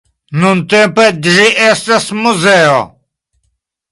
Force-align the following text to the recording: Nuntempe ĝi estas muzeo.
Nuntempe 0.43 1.05
ĝi 1.27 1.43
estas 1.67 2.09
muzeo. 2.23 2.79